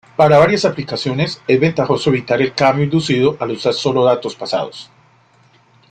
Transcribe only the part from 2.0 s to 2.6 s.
evitar el